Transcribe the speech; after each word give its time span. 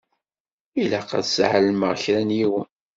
Ilaq 0.81 1.09
ad 1.19 1.25
sɛelmeɣ 1.27 1.91
kra 2.03 2.21
n 2.27 2.35
yiwen. 2.37 2.67